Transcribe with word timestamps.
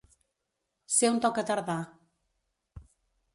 Ser 0.93 1.11
un 1.15 1.19
tocatardà. 1.25 1.77